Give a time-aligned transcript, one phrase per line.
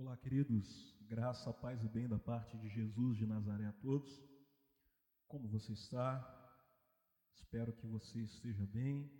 [0.00, 0.96] Olá, queridos.
[1.08, 4.22] Graça, paz e bem da parte de Jesus de Nazaré a todos.
[5.26, 6.22] Como você está?
[7.34, 9.10] Espero que você esteja bem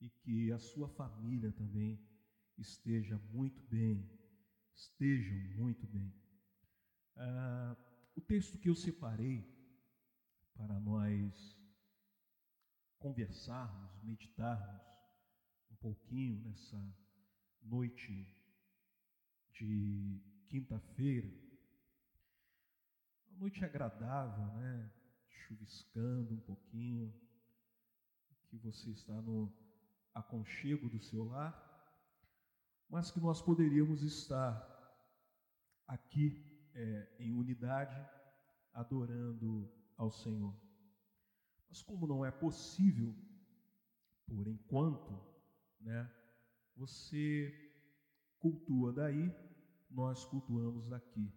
[0.00, 2.04] e que a sua família também
[2.58, 4.04] esteja muito bem.
[4.74, 6.12] Estejam muito bem.
[7.14, 7.76] Ah,
[8.16, 9.48] o texto que eu separei
[10.54, 11.56] para nós
[12.98, 14.82] conversarmos, meditarmos
[15.70, 16.76] um pouquinho nessa
[17.62, 18.35] noite
[19.58, 21.28] de quinta-feira.
[23.28, 24.92] Uma noite agradável, né?
[25.28, 27.12] Chuviscando um pouquinho.
[28.48, 29.52] Que você está no
[30.14, 31.54] aconchego do seu lar,
[32.88, 34.54] mas que nós poderíamos estar
[35.86, 37.96] aqui é, em unidade,
[38.72, 40.54] adorando ao Senhor.
[41.68, 43.14] Mas como não é possível,
[44.26, 45.20] por enquanto,
[45.80, 46.10] né?
[46.76, 47.52] Você
[48.38, 49.34] cultua daí,
[49.90, 51.32] nós cultuamos daqui.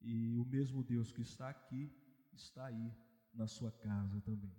[0.00, 1.92] E o mesmo Deus que está aqui
[2.32, 2.92] está aí
[3.34, 4.54] na sua casa também.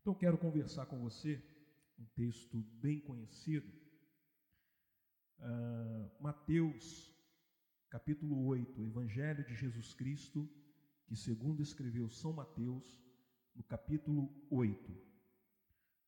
[0.00, 1.42] Então quero conversar com você
[1.98, 3.68] um texto bem conhecido.
[5.38, 7.12] Uh, Mateus,
[7.88, 10.48] capítulo 8, Evangelho de Jesus Cristo,
[11.06, 13.02] que segundo escreveu São Mateus,
[13.54, 14.96] no capítulo 8,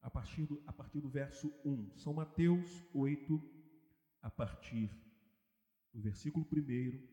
[0.02, 1.96] a partir do, a partir do verso 1.
[1.96, 3.40] São Mateus 8,
[4.22, 4.90] a partir
[5.92, 7.08] do versículo 1,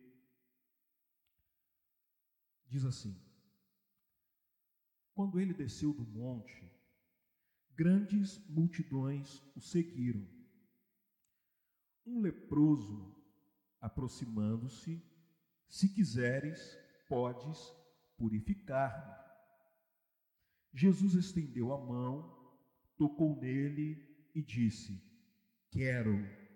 [2.68, 3.20] diz assim:
[5.14, 6.72] Quando ele desceu do monte,
[7.76, 10.28] grandes multidões o seguiram.
[12.06, 13.16] Um leproso,
[13.80, 15.04] aproximando-se,
[15.68, 17.58] se quiseres, podes
[18.18, 19.28] purificar-me.
[20.74, 22.56] Jesus estendeu a mão,
[22.98, 25.04] tocou nele e disse:
[25.70, 26.47] Quero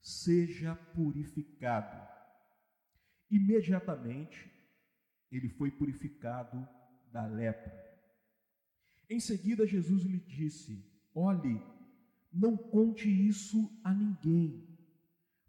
[0.00, 2.08] seja purificado.
[3.30, 4.50] Imediatamente
[5.30, 6.66] ele foi purificado
[7.12, 7.72] da lepra.
[9.08, 10.84] Em seguida, Jesus lhe disse:
[11.14, 11.60] Olhe,
[12.32, 14.78] não conte isso a ninguém,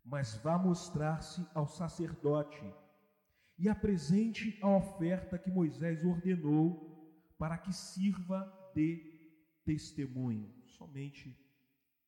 [0.03, 2.61] mas vá mostrar-se ao sacerdote
[3.57, 6.89] e apresente a oferta que Moisés ordenou
[7.37, 9.03] para que sirva de
[9.63, 10.51] testemunho.
[10.65, 11.37] Somente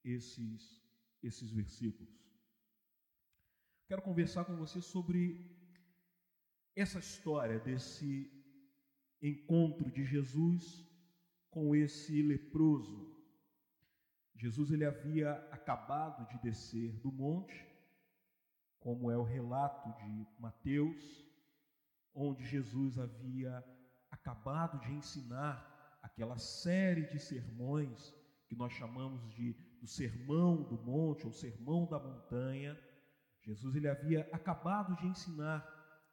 [0.03, 0.83] esses
[1.23, 2.22] esses versículos.
[3.87, 5.51] Quero conversar com você sobre
[6.73, 8.31] essa história desse
[9.21, 10.87] encontro de Jesus
[11.49, 13.13] com esse leproso.
[14.35, 17.67] Jesus ele havia acabado de descer do monte,
[18.79, 21.25] como é o relato de Mateus,
[22.13, 23.63] onde Jesus havia
[24.09, 28.13] acabado de ensinar aquela série de sermões
[28.47, 32.79] que nós chamamos de do sermão do monte ou sermão da montanha
[33.45, 35.63] Jesus ele havia acabado de ensinar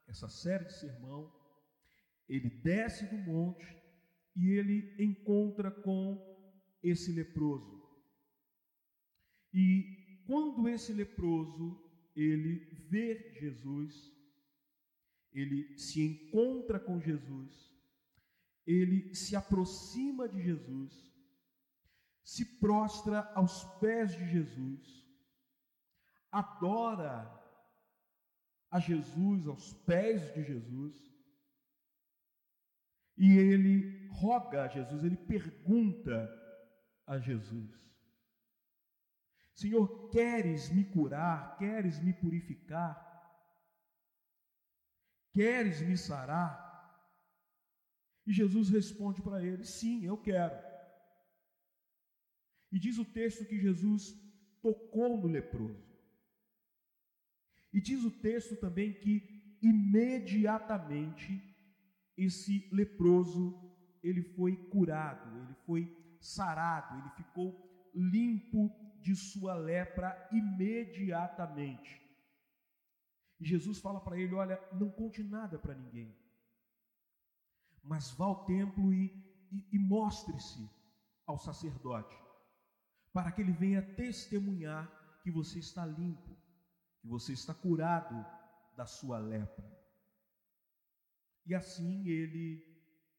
[0.08, 1.32] essa série de sermão.
[2.28, 3.64] Ele desce do monte
[4.36, 6.18] e ele encontra com
[6.82, 7.80] esse leproso.
[9.52, 11.80] E quando esse leproso
[12.14, 13.94] ele vê Jesus,
[15.32, 17.72] ele se encontra com Jesus,
[18.66, 20.92] ele se aproxima de Jesus,
[22.24, 25.09] se prostra aos pés de Jesus
[26.30, 27.28] adora
[28.70, 30.96] a Jesus, aos pés de Jesus,
[33.16, 36.28] e ele roga a Jesus, ele pergunta
[37.06, 37.80] a Jesus:
[39.54, 41.58] Senhor, queres me curar?
[41.58, 43.06] Queres me purificar?
[45.32, 46.68] Queres me sarar?
[48.26, 50.56] E Jesus responde para ele: Sim, eu quero.
[52.72, 54.14] E diz o texto que Jesus
[54.62, 55.89] tocou no leproso.
[57.72, 61.42] E diz o texto também que imediatamente
[62.16, 63.58] esse leproso
[64.02, 68.70] ele foi curado, ele foi sarado, ele ficou limpo
[69.00, 72.00] de sua lepra imediatamente.
[73.38, 76.14] E Jesus fala para ele: Olha, não conte nada para ninguém,
[77.82, 79.06] mas vá ao templo e,
[79.50, 80.68] e, e mostre-se
[81.26, 82.16] ao sacerdote,
[83.12, 84.90] para que ele venha testemunhar
[85.22, 86.39] que você está limpo
[87.00, 88.14] que você está curado
[88.76, 89.70] da sua lepra.
[91.46, 92.70] E assim ele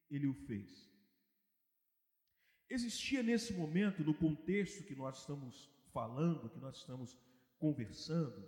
[0.09, 0.91] ele o fez.
[2.69, 7.17] Existia nesse momento, no contexto que nós estamos falando, que nós estamos
[7.57, 8.47] conversando,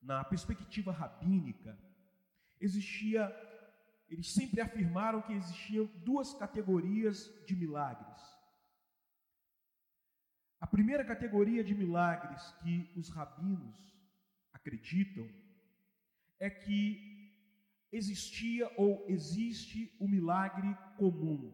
[0.00, 1.78] na perspectiva rabínica,
[2.60, 3.30] existia,
[4.08, 8.20] eles sempre afirmaram que existiam duas categorias de milagres.
[10.60, 13.91] A primeira categoria de milagres que os rabinos
[14.62, 15.28] acreditam
[16.38, 17.12] é que
[17.92, 21.52] existia ou existe o milagre comum.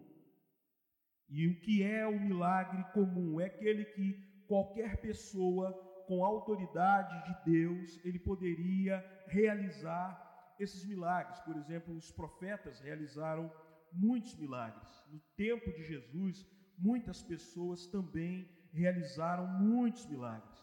[1.28, 3.40] E o que é o milagre comum?
[3.40, 5.72] É aquele que qualquer pessoa
[6.06, 11.38] com autoridade de Deus, ele poderia realizar esses milagres.
[11.40, 13.52] Por exemplo, os profetas realizaram
[13.92, 14.88] muitos milagres.
[15.12, 16.46] No tempo de Jesus,
[16.78, 20.57] muitas pessoas também realizaram muitos milagres.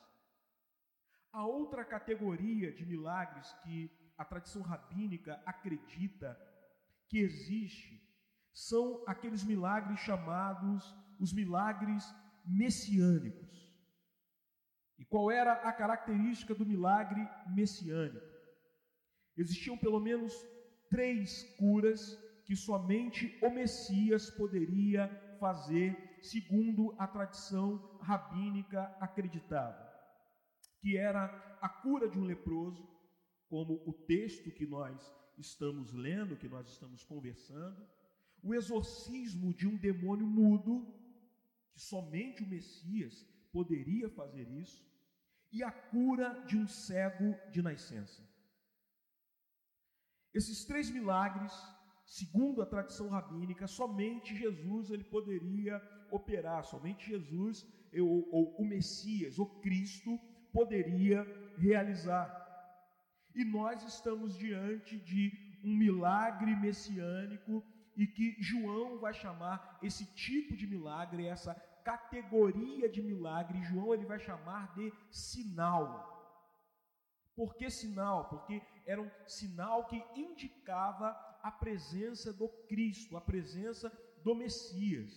[1.35, 6.39] A outra categoria de milagres que a tradição rabínica acredita
[7.09, 8.01] que existe
[8.53, 12.05] são aqueles milagres chamados os milagres
[12.45, 13.53] messiânicos.
[14.97, 18.25] E qual era a característica do milagre messiânico?
[19.35, 20.33] Existiam pelo menos
[20.89, 29.84] três curas que somente o Messias poderia fazer, segundo a tradição rabínica acreditava,
[30.85, 32.87] que era a cura de um leproso,
[33.49, 34.95] como o texto que nós
[35.35, 37.83] estamos lendo, que nós estamos conversando,
[38.43, 40.85] o exorcismo de um demônio mudo,
[41.73, 44.85] que somente o Messias poderia fazer isso,
[45.51, 48.21] e a cura de um cego de nascença.
[50.35, 51.51] Esses três milagres,
[52.05, 57.65] segundo a tradição rabínica, somente Jesus ele poderia operar, somente Jesus
[57.99, 60.19] ou, ou o Messias, o Cristo,
[60.55, 61.19] poderia
[61.57, 62.27] realizar.
[63.35, 65.23] E nós estamos diante de
[65.61, 67.61] um milagre messiânico
[67.97, 71.53] e que João vai chamar esse tipo de milagre, essa
[71.83, 75.87] categoria de milagre, João ele vai chamar de sinal.
[77.35, 78.29] Por que sinal?
[78.29, 81.09] Porque era um sinal que indicava
[81.43, 83.91] a presença do Cristo, a presença
[84.23, 85.11] do Messias.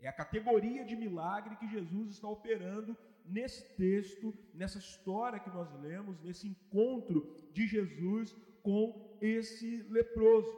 [0.00, 2.96] É a categoria de milagre que Jesus está operando
[3.28, 8.32] nesse texto, nessa história que nós lemos, nesse encontro de Jesus
[8.62, 10.50] com esse leproso.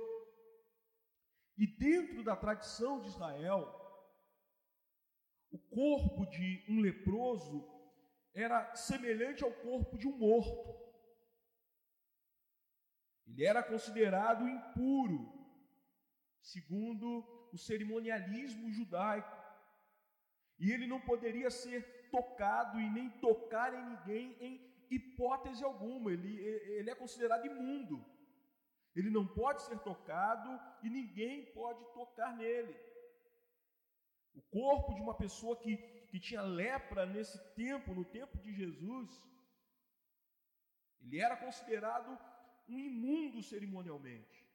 [1.56, 3.75] E dentro da tradição de Israel,
[5.50, 7.67] o corpo de um leproso
[8.35, 10.79] era semelhante ao corpo de um morto.
[13.26, 15.32] Ele era considerado impuro,
[16.41, 19.37] segundo o cerimonialismo judaico.
[20.59, 24.53] E ele não poderia ser tocado e nem tocar em ninguém em
[24.91, 26.13] hipótese alguma.
[26.13, 26.41] Ele,
[26.79, 28.05] ele é considerado imundo.
[28.95, 30.51] Ele não pode ser tocado
[30.83, 32.77] e ninguém pode tocar nele.
[34.35, 35.77] O corpo de uma pessoa que
[36.11, 39.23] que tinha lepra nesse tempo, no tempo de Jesus,
[41.01, 42.19] ele era considerado
[42.69, 44.47] um imundo cerimonialmente.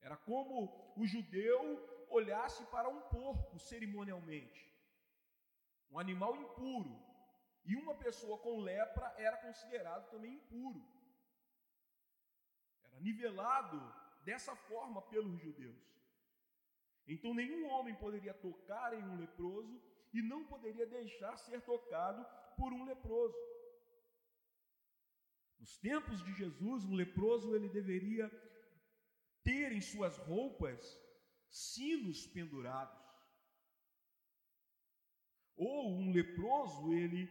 [0.00, 4.69] Era como o judeu olhasse para um porco cerimonialmente,
[5.90, 6.98] um animal impuro.
[7.64, 10.82] E uma pessoa com lepra era considerado também impuro.
[12.84, 13.80] Era nivelado
[14.24, 15.90] dessa forma pelos judeus.
[17.06, 19.80] Então nenhum homem poderia tocar em um leproso
[20.12, 22.24] e não poderia deixar ser tocado
[22.56, 23.36] por um leproso.
[25.58, 28.30] Nos tempos de Jesus, um leproso ele deveria
[29.42, 30.80] ter em suas roupas
[31.50, 32.99] sinos pendurados.
[35.60, 37.28] Ou um leproso, ele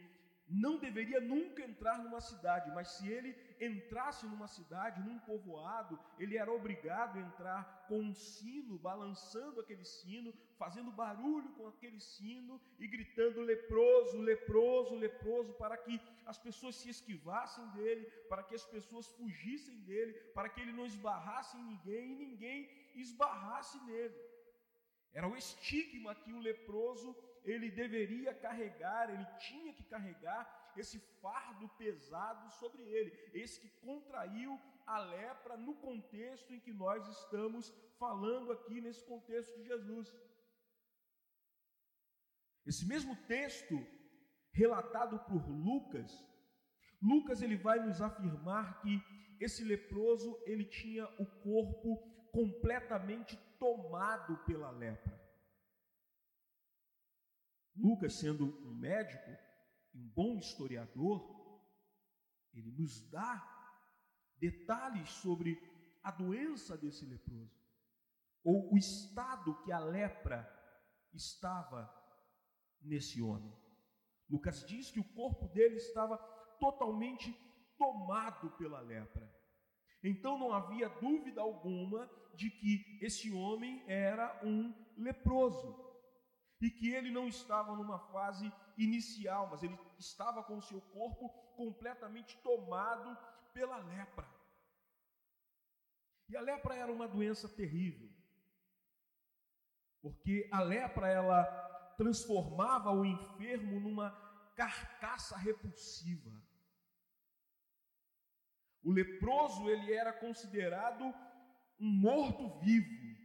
[0.50, 6.38] não deveria nunca entrar numa cidade, mas se ele entrasse numa cidade, num povoado, ele
[6.38, 12.60] era obrigado a entrar com um sino, balançando aquele sino, fazendo barulho com aquele sino
[12.80, 18.66] e gritando leproso, leproso, leproso, para que as pessoas se esquivassem dele, para que as
[18.66, 24.16] pessoas fugissem dele, para que ele não esbarrasse em ninguém e ninguém esbarrasse nele.
[25.14, 27.16] Era o estigma que o leproso
[27.52, 30.42] ele deveria carregar, ele tinha que carregar
[30.78, 37.08] esse fardo pesado sobre ele, esse que contraiu a lepra no contexto em que nós
[37.08, 40.08] estamos falando aqui, nesse contexto de Jesus.
[42.66, 43.76] Esse mesmo texto
[44.52, 46.12] relatado por Lucas,
[47.02, 49.02] Lucas ele vai nos afirmar que
[49.40, 51.98] esse leproso ele tinha o corpo
[52.32, 55.19] completamente tomado pela lepra.
[57.80, 59.32] Lucas, sendo um médico,
[59.96, 61.40] um bom historiador,
[62.54, 63.42] ele nos dá
[64.38, 65.58] detalhes sobre
[66.04, 67.58] a doença desse leproso,
[68.44, 70.48] ou o estado que a lepra
[71.14, 71.90] estava
[72.82, 73.54] nesse homem.
[74.30, 76.18] Lucas diz que o corpo dele estava
[76.60, 77.34] totalmente
[77.78, 79.28] tomado pela lepra.
[80.04, 85.89] Então não havia dúvida alguma de que esse homem era um leproso
[86.62, 91.30] e que ele não estava numa fase inicial, mas ele estava com o seu corpo
[91.56, 93.18] completamente tomado
[93.54, 94.28] pela lepra.
[96.28, 98.10] E a lepra era uma doença terrível,
[100.02, 101.44] porque a lepra ela
[101.98, 104.12] transformava o enfermo numa
[104.56, 106.32] carcaça repulsiva.
[108.84, 111.04] O leproso ele era considerado
[111.80, 113.18] um morto-vivo.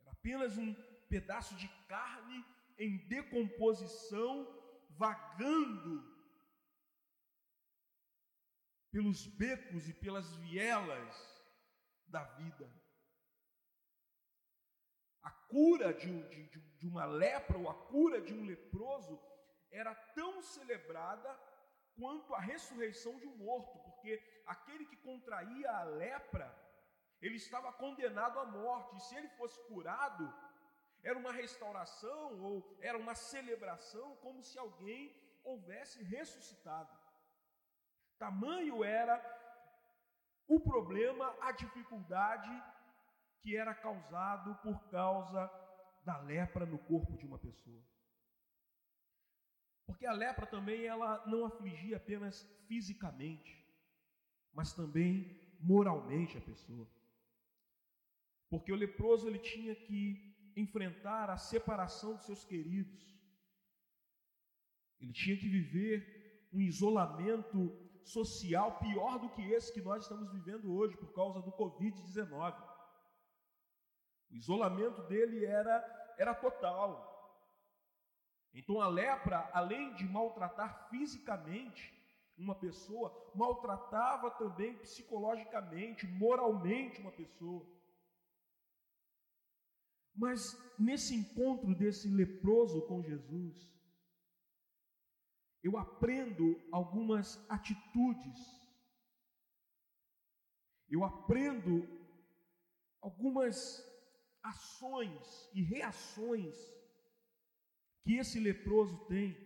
[0.00, 0.74] Era apenas um
[1.10, 2.46] pedaço de carne
[2.78, 4.32] em decomposição,
[4.90, 6.08] vagando
[8.90, 11.14] pelos becos e pelas vielas
[12.06, 12.72] da vida.
[15.22, 19.20] A cura de, de, de, uma lepra ou a cura de um leproso
[19.70, 21.28] era tão celebrada
[21.96, 26.48] quanto a ressurreição de um morto, porque aquele que contraía a lepra,
[27.20, 30.32] ele estava condenado à morte, e se ele fosse curado,
[31.02, 36.90] era uma restauração ou era uma celebração, como se alguém houvesse ressuscitado.
[38.18, 39.18] Tamanho era
[40.46, 42.50] o problema, a dificuldade
[43.40, 45.50] que era causado por causa
[46.04, 47.82] da lepra no corpo de uma pessoa.
[49.86, 53.66] Porque a lepra também ela não afligia apenas fisicamente,
[54.52, 56.86] mas também moralmente a pessoa.
[58.48, 63.00] Porque o leproso ele tinha que enfrentar a separação dos seus queridos.
[65.00, 70.74] Ele tinha que viver um isolamento social pior do que esse que nós estamos vivendo
[70.74, 72.70] hoje por causa do Covid-19.
[74.30, 77.08] O isolamento dele era, era total.
[78.52, 81.94] Então a lepra, além de maltratar fisicamente
[82.36, 87.66] uma pessoa, maltratava também psicologicamente, moralmente uma pessoa.
[90.14, 93.70] Mas nesse encontro desse leproso com Jesus,
[95.62, 98.38] eu aprendo algumas atitudes,
[100.88, 101.86] eu aprendo
[103.00, 103.84] algumas
[104.42, 106.56] ações e reações
[108.02, 109.36] que esse leproso tem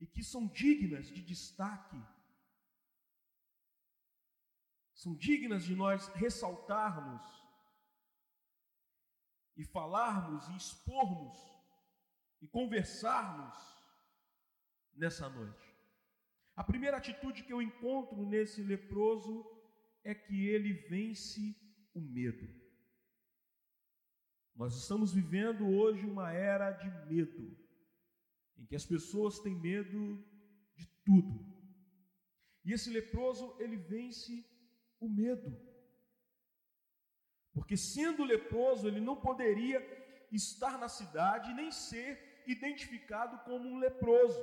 [0.00, 2.02] e que são dignas de destaque,
[4.94, 7.39] são dignas de nós ressaltarmos
[9.60, 11.36] e falarmos e expormos
[12.40, 13.54] e conversarmos
[14.94, 15.68] nessa noite.
[16.56, 19.44] A primeira atitude que eu encontro nesse leproso
[20.02, 21.54] é que ele vence
[21.92, 22.48] o medo.
[24.54, 27.54] Nós estamos vivendo hoje uma era de medo,
[28.56, 30.24] em que as pessoas têm medo
[30.74, 31.38] de tudo.
[32.64, 34.42] E esse leproso, ele vence
[34.98, 35.69] o medo.
[37.52, 39.80] Porque sendo leproso, ele não poderia
[40.30, 44.40] estar na cidade nem ser identificado como um leproso.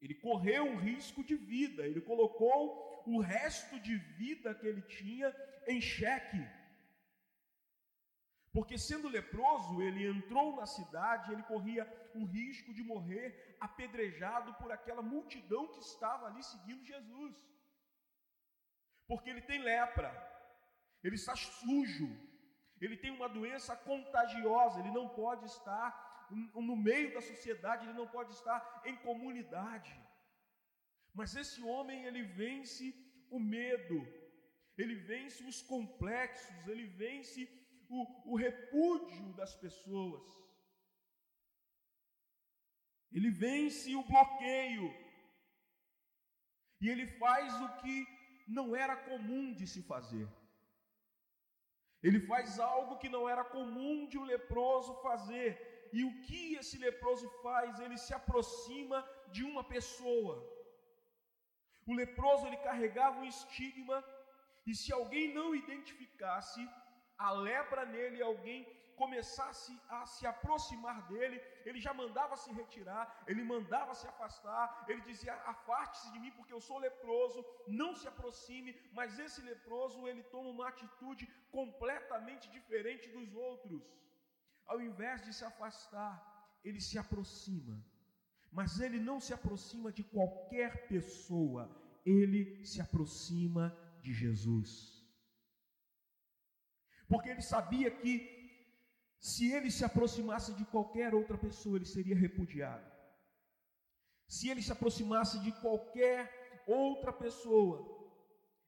[0.00, 5.34] Ele correu um risco de vida, ele colocou o resto de vida que ele tinha
[5.66, 6.44] em xeque.
[8.52, 11.84] Porque sendo leproso, ele entrou na cidade, ele corria
[12.14, 17.34] o risco de morrer apedrejado por aquela multidão que estava ali seguindo Jesus.
[19.06, 20.10] Porque ele tem lepra,
[21.02, 22.08] ele está sujo,
[22.80, 26.10] ele tem uma doença contagiosa, ele não pode estar
[26.54, 29.94] no meio da sociedade, ele não pode estar em comunidade.
[31.14, 32.94] Mas esse homem, ele vence
[33.30, 33.98] o medo,
[34.78, 37.48] ele vence os complexos, ele vence
[37.88, 40.22] o, o repúdio das pessoas,
[43.12, 44.90] ele vence o bloqueio,
[46.80, 48.06] e ele faz o que
[48.48, 50.26] não era comum de se fazer.
[52.02, 55.50] Ele faz algo que não era comum de um leproso fazer.
[55.92, 57.78] E o que esse leproso faz?
[57.78, 58.98] Ele se aproxima
[59.34, 60.34] de uma pessoa.
[61.86, 63.98] O leproso ele carregava um estigma
[64.66, 66.60] e se alguém não identificasse
[67.18, 68.60] a lepra nele, alguém
[69.02, 75.02] começasse a se aproximar dele, ele já mandava se retirar, ele mandava se afastar, ele
[75.02, 78.76] dizia: "Afaste-se de mim porque eu sou leproso, não se aproxime".
[78.92, 83.82] Mas esse leproso, ele toma uma atitude completamente diferente dos outros
[84.66, 86.12] ao invés de se afastar,
[86.64, 87.84] ele se aproxima.
[88.50, 91.62] Mas ele não se aproxima de qualquer pessoa,
[92.04, 93.64] ele se aproxima
[94.00, 94.70] de Jesus.
[97.08, 98.14] Porque ele sabia que
[99.28, 102.86] se ele se aproximasse de qualquer outra pessoa, ele seria repudiado.
[104.36, 106.20] Se ele se aproximasse de qualquer
[106.66, 107.76] outra pessoa,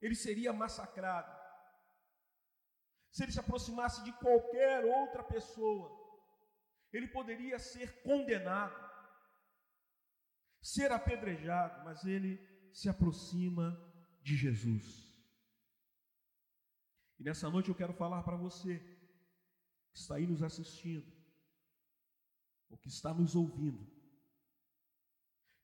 [0.00, 1.32] ele seria massacrado
[3.14, 5.88] se ele se aproximasse de qualquer outra pessoa,
[6.92, 8.74] ele poderia ser condenado,
[10.60, 12.32] ser apedrejado, mas ele
[12.72, 13.66] se aproxima
[14.20, 14.84] de Jesus.
[17.16, 18.80] E nessa noite eu quero falar para você
[19.94, 21.06] que está aí nos assistindo,
[22.68, 23.86] ou que está nos ouvindo,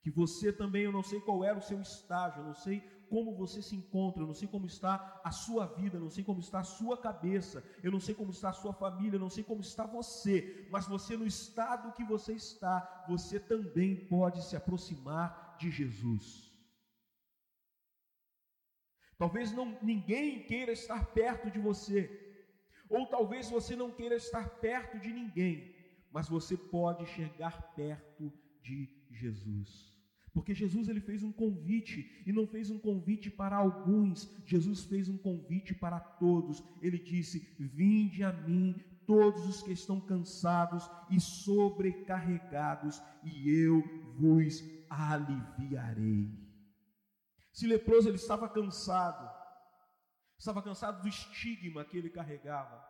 [0.00, 3.36] que você também, eu não sei qual era o seu estágio, eu não sei como
[3.36, 6.38] você se encontra, eu não sei como está a sua vida, eu não sei como
[6.38, 9.42] está a sua cabeça, eu não sei como está a sua família, eu não sei
[9.42, 15.56] como está você, mas você no estado que você está, você também pode se aproximar
[15.58, 16.50] de Jesus.
[19.18, 22.29] Talvez não ninguém queira estar perto de você,
[22.90, 25.74] ou talvez você não queira estar perto de ninguém,
[26.12, 29.90] mas você pode chegar perto de Jesus.
[30.32, 35.08] Porque Jesus ele fez um convite e não fez um convite para alguns, Jesus fez
[35.08, 36.62] um convite para todos.
[36.82, 38.74] Ele disse: "Vinde a mim,
[39.06, 43.82] todos os que estão cansados e sobrecarregados, e eu
[44.16, 46.28] vos aliviarei."
[47.52, 49.39] Se leproso ele estava cansado,
[50.40, 52.82] estava cansado do estigma que ele carregava,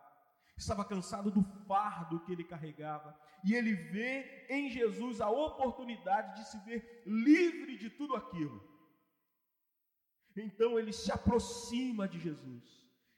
[0.56, 6.48] estava cansado do fardo que ele carregava, e ele vê em Jesus a oportunidade de
[6.48, 8.62] se ver livre de tudo aquilo.
[10.36, 12.64] Então ele se aproxima de Jesus,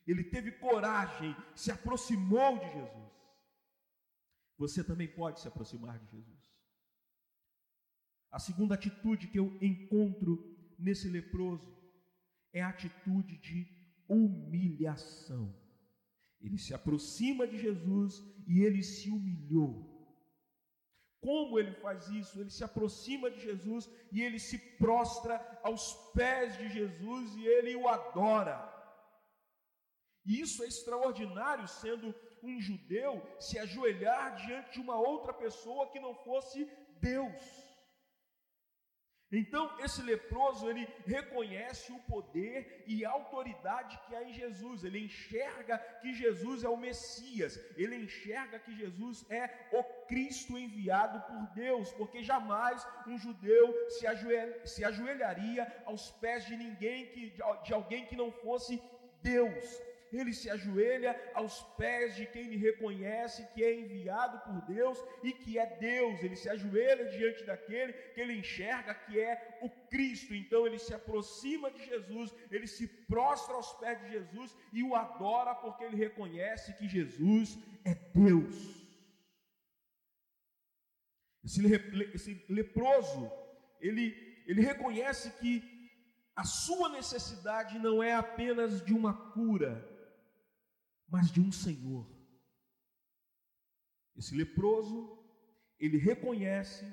[0.06, 3.12] ele teve coragem, se aproximou de Jesus.
[4.56, 6.42] Você também pode se aproximar de Jesus.
[8.30, 11.70] A segunda atitude que eu encontro nesse leproso
[12.50, 15.54] é a atitude de humilhação.
[16.40, 19.92] Ele se aproxima de Jesus e ele se humilhou.
[21.20, 22.40] Como ele faz isso?
[22.40, 27.76] Ele se aproxima de Jesus e ele se prostra aos pés de Jesus e ele
[27.76, 28.58] o adora.
[30.24, 36.00] E isso é extraordinário, sendo um judeu, se ajoelhar diante de uma outra pessoa que
[36.00, 36.68] não fosse
[37.00, 37.61] Deus.
[39.32, 44.84] Então, esse leproso, ele reconhece o poder e a autoridade que há em Jesus.
[44.84, 47.58] Ele enxerga que Jesus é o Messias.
[47.74, 54.06] Ele enxerga que Jesus é o Cristo enviado por Deus, porque jamais um judeu se,
[54.66, 57.30] se ajoelharia aos pés de ninguém que
[57.64, 58.82] de alguém que não fosse
[59.22, 59.80] Deus
[60.18, 65.32] ele se ajoelha aos pés de quem ele reconhece que é enviado por Deus e
[65.32, 66.22] que é Deus.
[66.22, 70.34] Ele se ajoelha diante daquele que ele enxerga que é o Cristo.
[70.34, 74.94] Então ele se aproxima de Jesus, ele se prostra aos pés de Jesus e o
[74.94, 78.82] adora porque ele reconhece que Jesus é Deus.
[81.44, 83.30] Esse, leproso,
[83.80, 84.14] ele,
[84.46, 85.72] ele reconhece que
[86.36, 89.91] a sua necessidade não é apenas de uma cura,
[91.12, 92.10] mas de um Senhor.
[94.16, 95.22] Esse leproso,
[95.78, 96.84] ele reconhece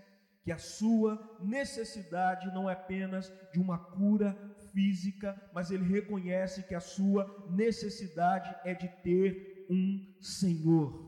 [0.43, 4.33] que a sua necessidade não é apenas de uma cura
[4.73, 11.07] física, mas ele reconhece que a sua necessidade é de ter um Senhor.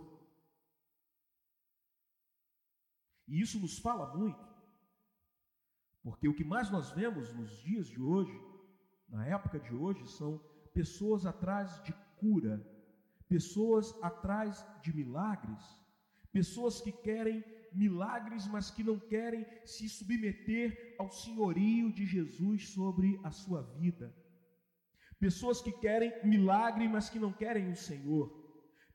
[3.27, 4.39] E isso nos fala muito,
[6.01, 8.39] porque o que mais nós vemos nos dias de hoje,
[9.09, 10.37] na época de hoje, são
[10.73, 12.70] pessoas atrás de cura,
[13.33, 15.63] pessoas atrás de milagres,
[16.33, 17.37] pessoas que querem
[17.83, 24.13] milagres, mas que não querem se submeter ao senhorio de Jesus sobre a sua vida.
[25.17, 28.25] Pessoas que querem milagre, mas que não querem o Senhor.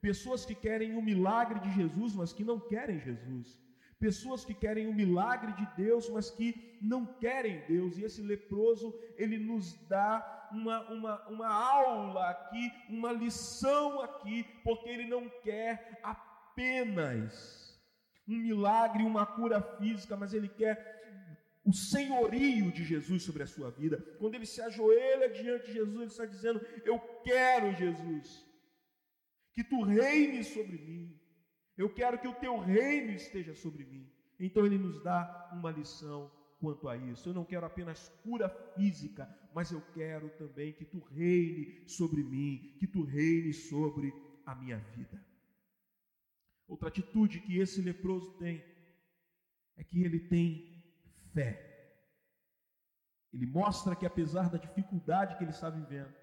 [0.02, 3.58] Pessoas que querem o milagre de Jesus, mas que não querem Jesus.
[3.98, 7.96] Pessoas que querem o milagre de Deus, mas que não querem Deus.
[7.96, 14.88] E esse leproso, ele nos dá uma, uma, uma aula aqui, uma lição aqui, porque
[14.88, 17.66] ele não quer apenas
[18.28, 20.96] um milagre, uma cura física, mas ele quer
[21.64, 23.98] o senhorio de Jesus sobre a sua vida.
[24.18, 28.46] Quando ele se ajoelha diante de Jesus, ele está dizendo: Eu quero, Jesus,
[29.52, 31.20] que tu reines sobre mim.
[31.76, 34.08] Eu quero que o teu reino esteja sobre mim.
[34.38, 37.28] Então ele nos dá uma lição quanto a isso.
[37.28, 42.76] Eu não quero apenas cura física, mas eu quero também que tu reine sobre mim,
[42.78, 44.12] que tu reine sobre
[44.44, 45.22] a minha vida.
[46.66, 48.64] Outra atitude que esse leproso tem
[49.76, 50.82] é que ele tem
[51.32, 51.62] fé.
[53.32, 56.14] Ele mostra que apesar da dificuldade que ele está vivendo,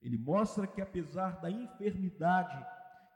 [0.00, 2.66] ele mostra que apesar da enfermidade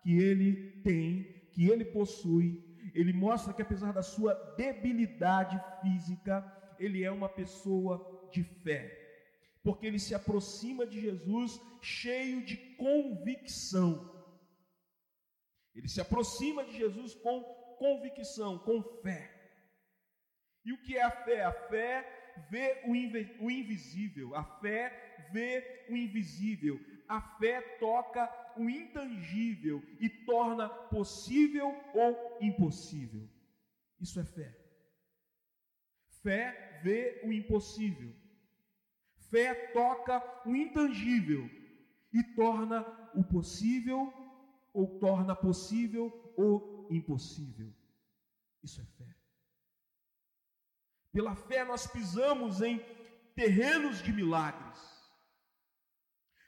[0.02, 2.62] que ele tem, que ele possui,
[2.92, 6.44] ele mostra que apesar da sua debilidade física,
[6.78, 9.00] ele é uma pessoa de fé.
[9.62, 14.12] Porque ele se aproxima de Jesus cheio de convicção.
[15.74, 17.42] Ele se aproxima de Jesus com
[17.78, 19.30] convicção, com fé.
[20.64, 21.44] E o que é a fé?
[21.44, 21.92] A fé
[22.50, 22.82] vê
[23.40, 31.74] o, invisível, a fé vê o invisível, A fé toca o intangível e torna possível
[31.94, 33.28] ou impossível.
[34.00, 34.56] Isso é fé.
[36.22, 38.14] Fé vê o impossível.
[39.30, 41.50] Fé toca o intangível
[42.12, 42.82] e torna
[43.14, 44.12] o possível
[44.72, 47.72] ou torna possível o impossível.
[48.62, 49.16] Isso é fé.
[51.12, 52.78] Pela fé nós pisamos em
[53.34, 54.93] terrenos de milagres.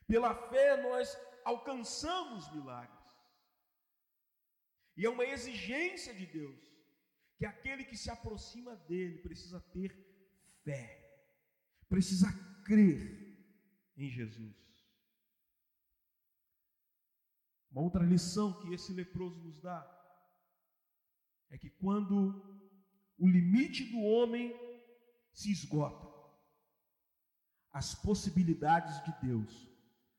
[0.07, 2.97] Pela fé nós alcançamos milagres.
[4.97, 6.61] E é uma exigência de Deus
[7.37, 9.95] que aquele que se aproxima dele precisa ter
[10.65, 10.85] fé,
[11.89, 12.29] precisa
[12.65, 13.27] crer
[13.97, 14.57] em Jesus.
[17.71, 19.85] Uma outra lição que esse leproso nos dá
[21.51, 22.17] é que quando
[23.19, 24.55] o limite do homem
[25.33, 26.07] se esgota,
[27.71, 29.76] as possibilidades de Deus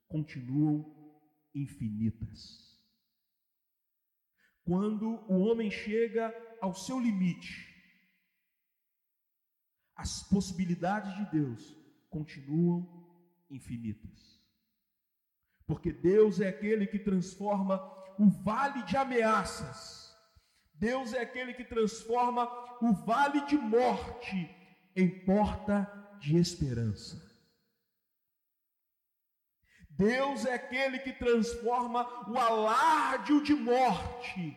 [0.07, 0.95] continuam
[1.53, 2.67] infinitas.
[4.63, 7.67] Quando o homem chega ao seu limite,
[9.95, 11.75] as possibilidades de Deus
[12.09, 12.85] continuam
[13.49, 14.37] infinitas.
[15.65, 17.77] Porque Deus é aquele que transforma
[18.19, 20.15] o vale de ameaças,
[20.73, 22.47] Deus é aquele que transforma
[22.81, 24.49] o vale de morte
[24.95, 25.85] em porta
[26.19, 27.26] de esperança.
[29.97, 34.55] Deus é aquele que transforma o alarde de morte,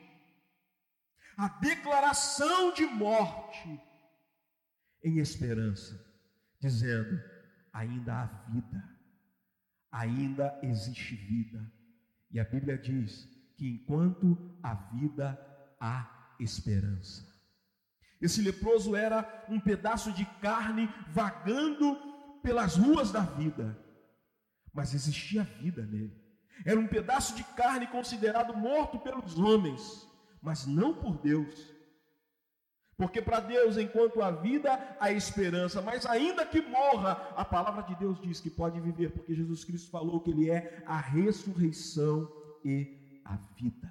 [1.37, 3.81] a declaração de morte,
[5.03, 5.99] em esperança,
[6.61, 7.19] dizendo:
[7.73, 8.85] ainda há vida,
[9.91, 11.73] ainda existe vida.
[12.31, 13.27] E a Bíblia diz
[13.57, 15.39] que enquanto há vida,
[15.81, 17.27] há esperança.
[18.21, 21.97] Esse leproso era um pedaço de carne vagando
[22.43, 23.90] pelas ruas da vida
[24.73, 26.17] mas existia vida nele.
[26.65, 30.07] Era um pedaço de carne considerado morto pelos homens,
[30.43, 31.75] mas não por Deus.
[32.97, 37.95] Porque para Deus, enquanto há vida, há esperança, mas ainda que morra, a palavra de
[37.95, 42.31] Deus diz que pode viver, porque Jesus Cristo falou que Ele é a ressurreição
[42.63, 43.91] e a vida.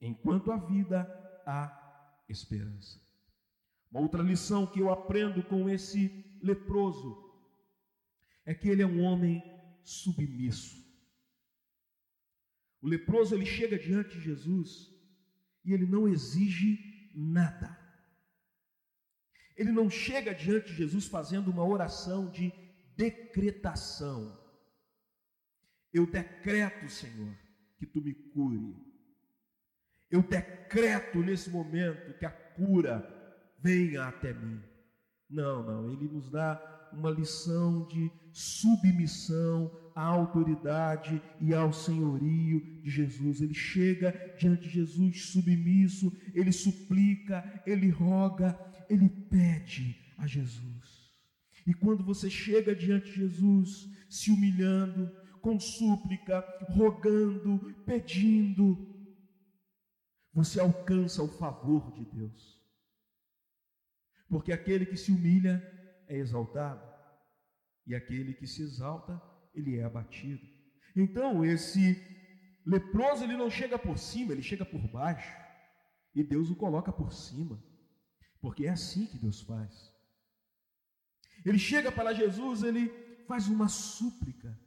[0.00, 1.02] Enquanto há vida,
[1.44, 3.00] há esperança.
[3.90, 7.26] Uma outra lição que eu aprendo com esse leproso
[8.44, 9.42] é que ele é um homem
[9.82, 10.86] submisso.
[12.80, 14.88] O leproso ele chega diante de Jesus
[15.64, 17.76] e ele não exige nada.
[19.56, 22.52] Ele não chega diante de Jesus fazendo uma oração de
[22.96, 24.38] decretação.
[25.92, 27.36] Eu decreto, Senhor,
[27.76, 28.76] que tu me cure.
[30.10, 33.02] Eu decreto nesse momento que a cura
[33.60, 34.62] venha até mim.
[35.28, 42.88] Não, não, ele nos dá uma lição de submissão à autoridade e ao senhorio de
[42.88, 43.40] Jesus.
[43.40, 48.56] Ele chega diante de Jesus submisso, ele suplica, ele roga,
[48.88, 51.12] ele pede a Jesus.
[51.66, 58.86] E quando você chega diante de Jesus, se humilhando, com súplica, rogando, pedindo,
[60.32, 62.56] você alcança o favor de Deus.
[64.28, 65.60] Porque aquele que se humilha
[66.06, 66.97] é exaltado,
[67.88, 69.20] e aquele que se exalta,
[69.54, 70.46] ele é abatido.
[70.94, 71.96] Então, esse
[72.64, 75.34] leproso, ele não chega por cima, ele chega por baixo,
[76.14, 77.62] e Deus o coloca por cima,
[78.42, 79.90] porque é assim que Deus faz.
[81.46, 82.90] Ele chega para Jesus, ele
[83.26, 84.58] faz uma súplica.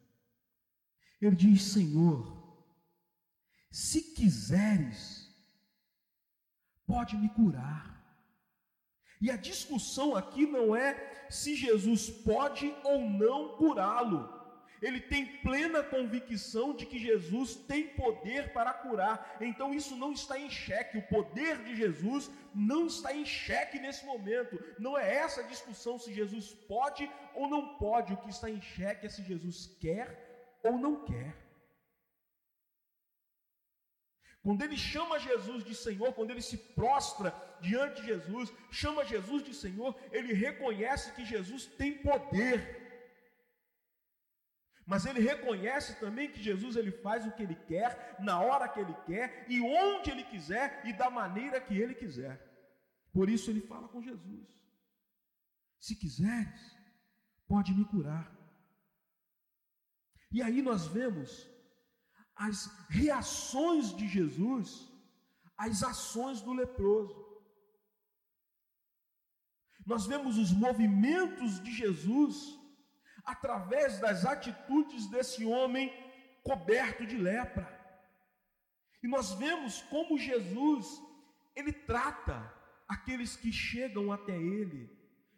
[1.22, 2.66] Ele diz: Senhor,
[3.70, 5.30] se quiseres,
[6.88, 7.92] pode me curar.
[9.22, 14.42] E a discussão aqui não é se Jesus pode ou não curá-lo.
[14.82, 19.38] Ele tem plena convicção de que Jesus tem poder para curar.
[19.40, 20.98] Então isso não está em xeque.
[20.98, 24.60] O poder de Jesus não está em xeque nesse momento.
[24.80, 28.14] Não é essa a discussão se Jesus pode ou não pode.
[28.14, 31.41] O que está em xeque é se Jesus quer ou não quer.
[34.44, 39.44] Quando ele chama Jesus de Senhor, quando ele se prostra diante de Jesus, chama Jesus
[39.44, 42.82] de Senhor, ele reconhece que Jesus tem poder.
[44.84, 48.80] Mas ele reconhece também que Jesus ele faz o que ele quer, na hora que
[48.80, 52.42] ele quer e onde ele quiser e da maneira que ele quiser.
[53.14, 54.50] Por isso ele fala com Jesus:
[55.80, 56.76] Se quiseres,
[57.48, 58.36] pode me curar.
[60.32, 61.51] E aí nós vemos
[62.48, 64.90] as reações de Jesus
[65.56, 67.16] às ações do leproso.
[69.86, 72.36] Nós vemos os movimentos de Jesus
[73.24, 75.94] através das atitudes desse homem
[76.44, 77.68] coberto de lepra.
[79.04, 80.88] E nós vemos como Jesus,
[81.56, 82.52] ele trata
[82.88, 84.90] aqueles que chegam até ele,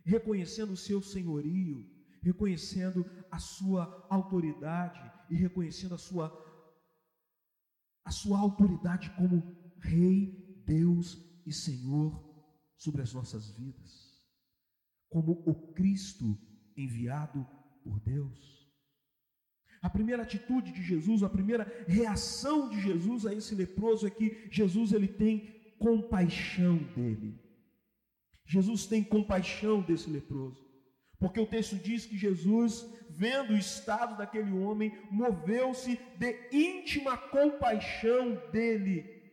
[0.06, 1.86] reconhecendo o seu senhorio,
[2.22, 6.53] reconhecendo a sua autoridade e reconhecendo a sua
[8.04, 12.24] a sua autoridade como rei, Deus e Senhor
[12.76, 14.22] sobre as nossas vidas,
[15.10, 16.38] como o Cristo
[16.76, 17.46] enviado
[17.84, 18.63] por Deus.
[19.82, 24.48] A primeira atitude de Jesus, a primeira reação de Jesus a esse leproso é que
[24.50, 27.38] Jesus ele tem compaixão dele.
[28.46, 30.62] Jesus tem compaixão desse leproso.
[31.24, 38.36] Porque o texto diz que Jesus, vendo o estado daquele homem, moveu-se de íntima compaixão
[38.52, 39.24] dele.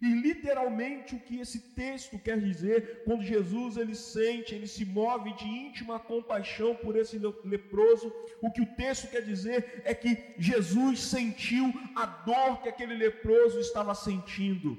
[0.00, 5.32] E literalmente o que esse texto quer dizer, quando Jesus ele sente, ele se move
[5.32, 11.00] de íntima compaixão por esse leproso, o que o texto quer dizer é que Jesus
[11.00, 14.78] sentiu a dor que aquele leproso estava sentindo.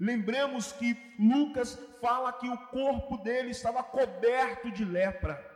[0.00, 5.49] Lembremos que Lucas fala que o corpo dele estava coberto de lepra.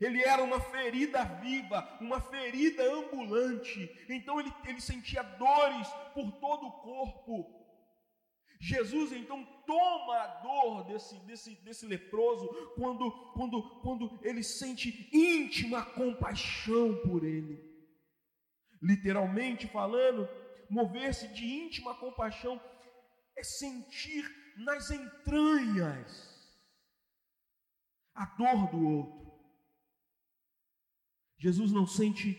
[0.00, 3.90] Ele era uma ferida viva, uma ferida ambulante.
[4.08, 7.58] Então ele, ele sentia dores por todo o corpo.
[8.60, 15.84] Jesus então toma a dor desse, desse, desse leproso quando, quando, quando ele sente íntima
[15.84, 17.66] compaixão por ele.
[18.82, 20.28] Literalmente falando,
[20.68, 22.60] mover-se de íntima compaixão
[23.36, 24.24] é sentir
[24.56, 26.36] nas entranhas
[28.14, 29.27] a dor do outro.
[31.38, 32.34] Jesus não sente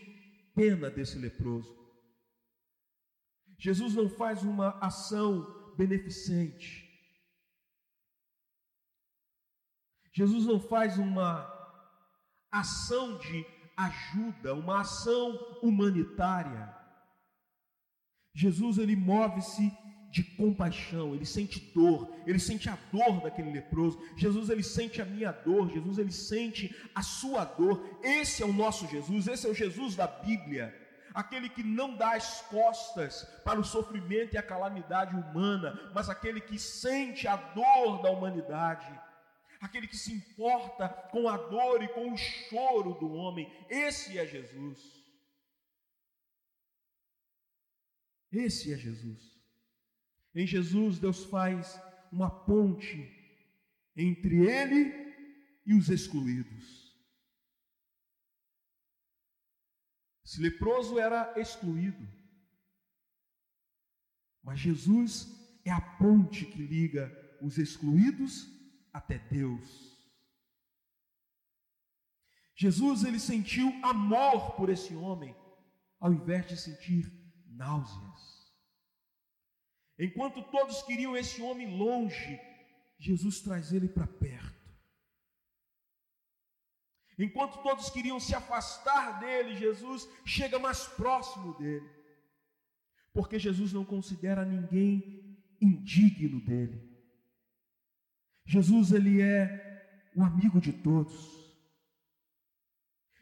[0.54, 1.78] pena desse leproso.
[3.58, 6.88] Jesus não faz uma ação beneficente.
[10.12, 11.48] Jesus não faz uma
[12.50, 16.74] ação de ajuda, uma ação humanitária.
[18.34, 19.72] Jesus ele move-se
[20.10, 24.02] de compaixão, ele sente dor, ele sente a dor daquele leproso.
[24.16, 27.98] Jesus ele sente a minha dor, Jesus ele sente a sua dor.
[28.02, 30.76] Esse é o nosso Jesus, esse é o Jesus da Bíblia.
[31.14, 36.40] Aquele que não dá as costas para o sofrimento e a calamidade humana, mas aquele
[36.40, 38.92] que sente a dor da humanidade,
[39.60, 43.52] aquele que se importa com a dor e com o choro do homem.
[43.68, 44.80] Esse é Jesus.
[48.32, 49.39] Esse é Jesus.
[50.34, 51.80] Em Jesus, Deus faz
[52.12, 53.08] uma ponte
[53.96, 54.92] entre ele
[55.66, 56.90] e os excluídos.
[60.24, 62.06] Esse leproso era excluído,
[64.42, 65.26] mas Jesus
[65.64, 67.10] é a ponte que liga
[67.42, 68.46] os excluídos
[68.92, 69.90] até Deus.
[72.54, 75.34] Jesus ele sentiu amor por esse homem,
[75.98, 77.10] ao invés de sentir
[77.46, 78.29] náuseas.
[80.00, 82.40] Enquanto todos queriam esse homem longe,
[82.98, 84.58] Jesus traz ele para perto.
[87.18, 91.86] Enquanto todos queriam se afastar dele, Jesus chega mais próximo dele.
[93.12, 96.80] Porque Jesus não considera ninguém indigno dele.
[98.46, 101.38] Jesus ele é o amigo de todos.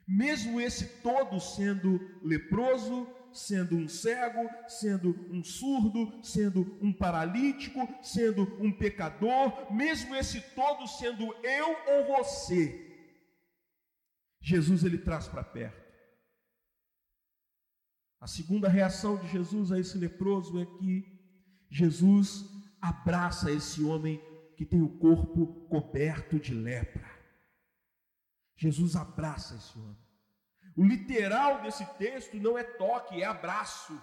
[0.06, 3.04] Mesmo esse todo sendo leproso,
[3.38, 10.86] sendo um cego, sendo um surdo, sendo um paralítico, sendo um pecador, mesmo esse todo
[10.86, 12.84] sendo eu ou você,
[14.40, 15.88] Jesus ele traz para perto.
[18.20, 21.18] A segunda reação de Jesus a esse leproso é que
[21.70, 22.44] Jesus
[22.80, 24.20] abraça esse homem
[24.56, 27.08] que tem o corpo coberto de lepra.
[28.56, 30.07] Jesus abraça esse homem.
[30.80, 34.00] O literal desse texto não é toque, é abraço.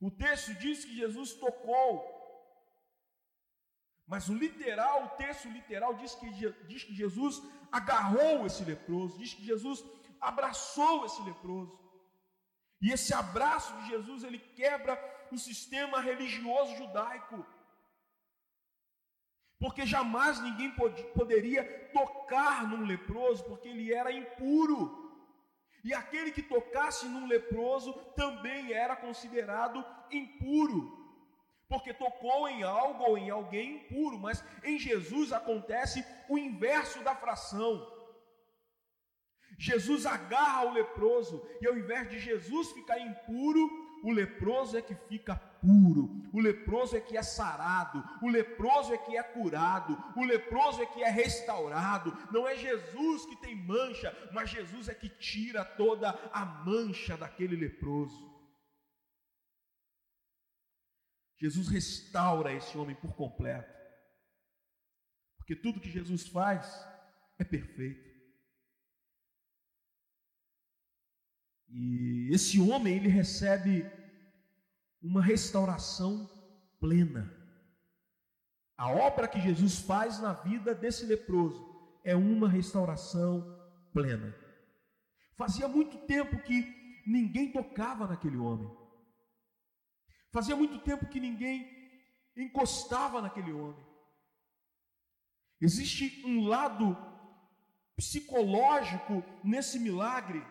[0.00, 1.90] O texto diz que Jesus tocou,
[4.06, 6.30] mas o literal, o texto literal diz que,
[6.68, 9.84] diz que Jesus agarrou esse leproso, diz que Jesus
[10.20, 11.76] abraçou esse leproso.
[12.80, 14.94] E esse abraço de Jesus, ele quebra
[15.32, 17.44] o sistema religioso judaico.
[19.58, 25.01] Porque jamais ninguém pod poderia tocar num leproso, porque ele era impuro.
[25.84, 30.80] E aquele que tocasse num leproso também era considerado impuro,
[31.68, 37.16] porque tocou em algo ou em alguém impuro, mas em Jesus acontece o inverso da
[37.16, 37.90] fração.
[39.58, 43.68] Jesus agarra o leproso, e ao invés de Jesus ficar impuro,
[44.02, 48.98] o leproso é que fica puro, o leproso é que é sarado, o leproso é
[48.98, 52.12] que é curado, o leproso é que é restaurado.
[52.32, 57.54] Não é Jesus que tem mancha, mas Jesus é que tira toda a mancha daquele
[57.54, 58.32] leproso.
[61.38, 63.72] Jesus restaura esse homem por completo.
[65.36, 66.72] Porque tudo que Jesus faz
[67.38, 68.11] é perfeito.
[71.72, 73.90] E esse homem, ele recebe
[75.02, 76.28] uma restauração
[76.78, 77.32] plena.
[78.76, 81.64] A obra que Jesus faz na vida desse leproso
[82.04, 83.58] é uma restauração
[83.92, 84.34] plena.
[85.36, 88.70] Fazia muito tempo que ninguém tocava naquele homem.
[90.30, 91.70] Fazia muito tempo que ninguém
[92.36, 93.86] encostava naquele homem.
[95.60, 96.96] Existe um lado
[97.96, 100.42] psicológico nesse milagre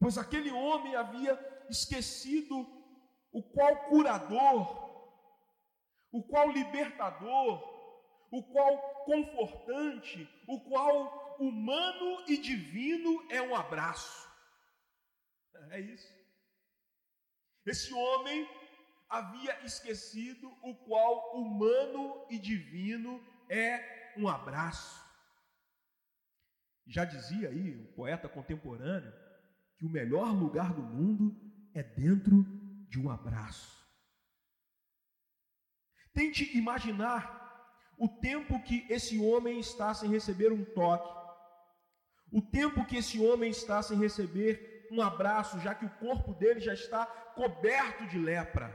[0.00, 2.66] pois aquele homem havia esquecido
[3.30, 4.90] o qual curador,
[6.10, 7.62] o qual libertador,
[8.32, 14.28] o qual confortante, o qual humano e divino é um abraço.
[15.70, 16.08] É isso.
[17.66, 18.48] Esse homem
[19.08, 24.98] havia esquecido o qual humano e divino é um abraço.
[26.86, 29.12] Já dizia aí o poeta contemporâneo
[29.80, 31.34] que o melhor lugar do mundo
[31.72, 32.44] é dentro
[32.86, 33.82] de um abraço.
[36.12, 37.40] Tente imaginar
[37.96, 41.08] o tempo que esse homem está sem receber um toque,
[42.30, 46.60] o tempo que esse homem está sem receber um abraço, já que o corpo dele
[46.60, 48.68] já está coberto de lepra.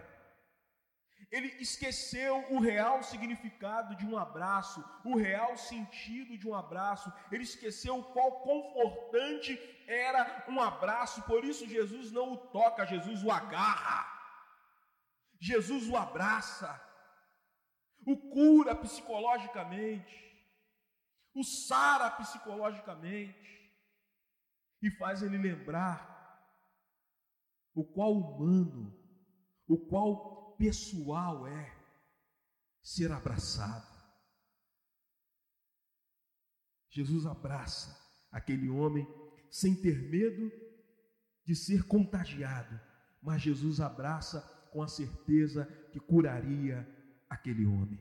[1.32, 7.12] Ele esqueceu o real significado de um abraço, o real sentido de um abraço.
[7.32, 11.22] Ele esqueceu o qual confortante era um abraço.
[11.24, 14.06] Por isso Jesus não o toca, Jesus o agarra.
[15.40, 16.82] Jesus o abraça.
[18.06, 20.24] O cura psicologicamente.
[21.34, 23.56] O sara psicologicamente.
[24.82, 26.16] E faz ele lembrar
[27.74, 28.98] o qual humano,
[29.68, 31.76] o qual pessoal é
[32.82, 33.96] ser abraçado.
[36.90, 38.00] Jesus abraça
[38.32, 39.08] aquele homem
[39.52, 40.52] sem ter medo
[41.44, 42.80] de ser contagiado,
[43.22, 44.42] mas Jesus abraça
[44.72, 46.88] com a certeza que curaria
[47.30, 48.00] aquele homem.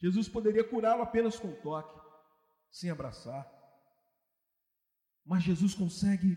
[0.00, 2.00] Jesus poderia curá-lo apenas com um toque,
[2.70, 3.46] sem abraçar,
[5.24, 6.36] mas Jesus consegue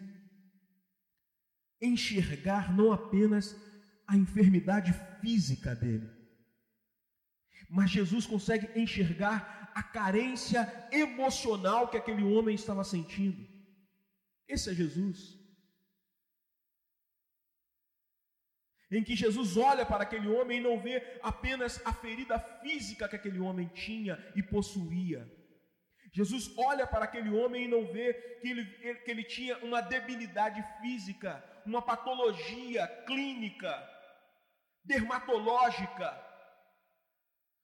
[1.82, 3.56] enxergar não apenas
[4.08, 6.10] a enfermidade física dele.
[7.70, 13.46] Mas Jesus consegue enxergar a carência emocional que aquele homem estava sentindo.
[14.48, 15.38] Esse é Jesus.
[18.92, 23.16] Em que Jesus olha para aquele homem e não vê apenas a ferida física que
[23.16, 25.30] aquele homem tinha e possuía.
[26.14, 28.66] Jesus olha para aquele homem e não vê que ele,
[29.04, 33.95] que ele tinha uma debilidade física, uma patologia clínica
[34.86, 36.10] dermatológica.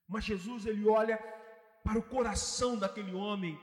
[0.07, 1.17] Mas Jesus ele olha
[1.83, 3.59] para o coração daquele homem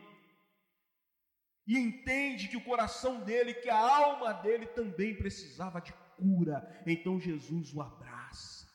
[1.66, 6.82] e entende que o coração dele, que a alma dele também precisava de cura.
[6.86, 8.66] Então Jesus o abraça.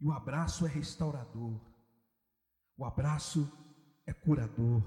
[0.00, 1.60] E o abraço é restaurador.
[2.76, 3.50] O abraço
[4.06, 4.82] é curador.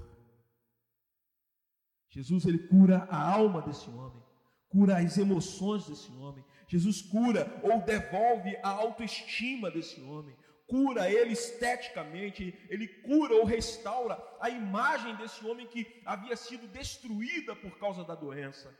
[2.08, 4.29] Jesus ele cura a alma desse homem
[4.70, 6.44] cura as emoções desse homem.
[6.68, 10.36] Jesus cura ou devolve a autoestima desse homem.
[10.66, 17.56] Cura ele esteticamente, ele cura ou restaura a imagem desse homem que havia sido destruída
[17.56, 18.72] por causa da doença.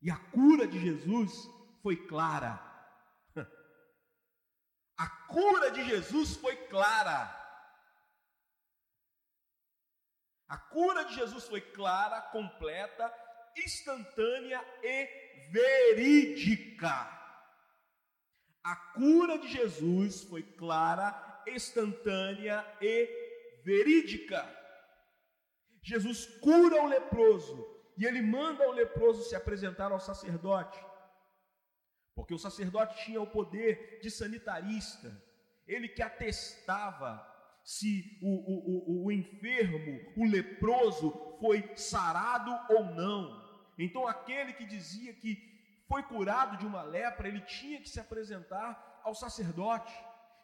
[0.00, 1.32] E a cura de Jesus
[1.82, 2.58] foi clara.
[4.96, 7.36] A cura de Jesus foi clara.
[10.48, 13.12] A cura de Jesus foi clara, completa
[13.64, 15.08] instantânea e
[15.50, 17.18] verídica.
[18.62, 23.08] A cura de Jesus foi clara, instantânea e
[23.64, 24.46] verídica.
[25.82, 30.78] Jesus cura o leproso e ele manda o leproso se apresentar ao sacerdote,
[32.14, 35.10] porque o sacerdote tinha o poder de sanitarista,
[35.66, 37.26] ele que atestava
[37.64, 43.47] se o, o, o, o enfermo, o leproso, foi sarado ou não.
[43.78, 45.32] Então, aquele que dizia que
[45.86, 49.94] foi curado de uma lepra, ele tinha que se apresentar ao sacerdote.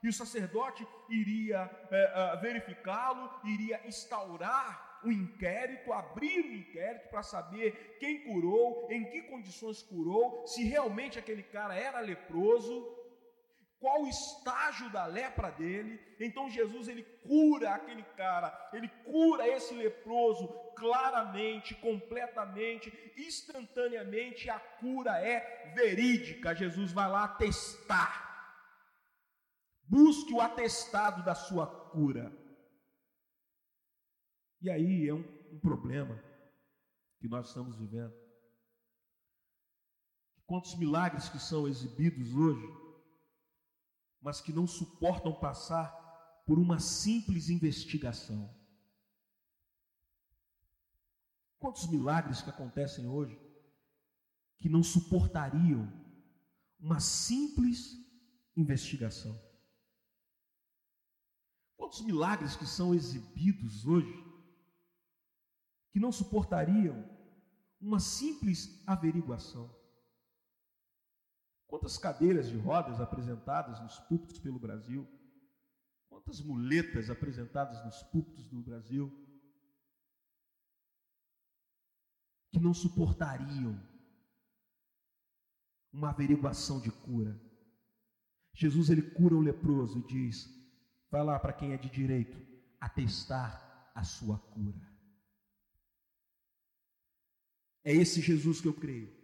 [0.02, 7.22] E o sacerdote iria é, é, verificá-lo, iria instaurar um inquérito, abrir um inquérito para
[7.22, 13.03] saber quem curou, em que condições curou, se realmente aquele cara era leproso,
[13.84, 16.00] qual o estágio da lepra dele.
[16.18, 25.20] Então Jesus ele cura aquele cara, ele cura esse leproso claramente, completamente, instantaneamente, a cura
[25.20, 26.54] é verídica.
[26.54, 28.24] Jesus vai lá testar.
[29.86, 32.32] Busque o atestado da sua cura.
[34.62, 36.18] E aí é um, um problema
[37.20, 38.14] que nós estamos vivendo.
[40.46, 42.83] Quantos milagres que são exibidos hoje,
[44.24, 45.92] mas que não suportam passar
[46.46, 48.52] por uma simples investigação.
[51.58, 53.38] Quantos milagres que acontecem hoje
[54.58, 55.92] que não suportariam
[56.80, 57.98] uma simples
[58.56, 59.38] investigação?
[61.76, 64.24] Quantos milagres que são exibidos hoje
[65.90, 67.08] que não suportariam
[67.80, 69.70] uma simples averiguação.
[71.74, 75.04] Quantas cadeiras de rodas apresentadas nos púlpitos pelo Brasil?
[76.08, 79.12] Quantas muletas apresentadas nos púlpitos do Brasil?
[82.52, 83.76] Que não suportariam
[85.92, 87.42] uma averiguação de cura.
[88.52, 90.48] Jesus ele cura o leproso e diz:
[91.10, 92.38] vai lá para quem é de direito
[92.80, 94.96] atestar a sua cura.
[97.82, 99.23] É esse Jesus que eu creio.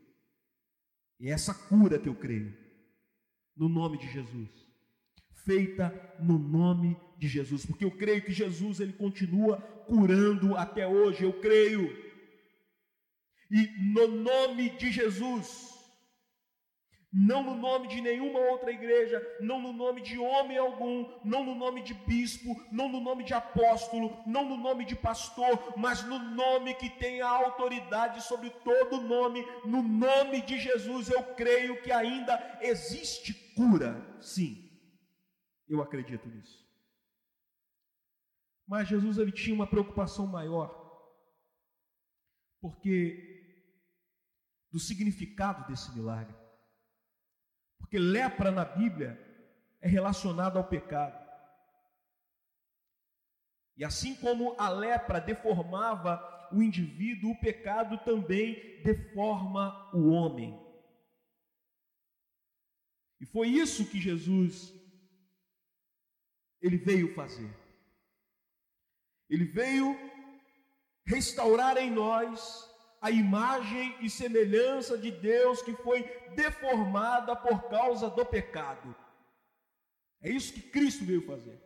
[1.21, 2.57] É essa cura que eu creio.
[3.57, 4.49] No nome de Jesus.
[5.45, 11.23] Feita no nome de Jesus, porque eu creio que Jesus ele continua curando até hoje,
[11.23, 11.91] eu creio.
[13.51, 15.70] E no nome de Jesus,
[17.13, 21.57] não no nome de nenhuma outra igreja, não no nome de homem algum, não no
[21.57, 26.19] nome de bispo, não no nome de apóstolo, não no nome de pastor, mas no
[26.19, 31.91] nome que tem a autoridade sobre todo nome, no nome de Jesus, eu creio que
[31.91, 34.01] ainda existe cura.
[34.21, 34.71] Sim,
[35.69, 36.65] eu acredito nisso.
[38.69, 40.71] Mas Jesus ele tinha uma preocupação maior,
[42.61, 43.27] porque
[44.71, 46.40] do significado desse milagre.
[47.91, 49.19] Porque lepra na Bíblia
[49.81, 51.29] é relacionado ao pecado.
[53.77, 60.57] E assim como a lepra deformava o indivíduo, o pecado também deforma o homem.
[63.21, 64.73] E foi isso que Jesus
[66.61, 67.53] ele veio fazer.
[69.29, 69.97] Ele veio
[71.05, 72.70] restaurar em nós
[73.01, 76.03] a imagem e semelhança de Deus que foi
[76.35, 78.95] deformada por causa do pecado.
[80.21, 81.59] É isso que Cristo veio fazer.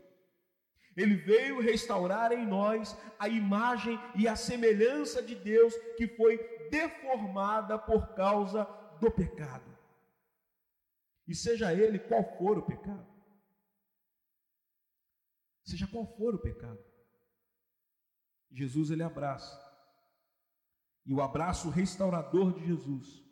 [0.97, 6.39] Ele veio restaurar em nós a imagem e a semelhança de Deus que foi
[6.71, 8.65] deformada por causa
[9.01, 9.77] do pecado.
[11.27, 13.13] E seja ele qual for o pecado.
[15.65, 16.79] Seja qual for o pecado.
[18.53, 19.64] Jesus ele abraça
[21.07, 23.23] e o abraço restaurador de Jesus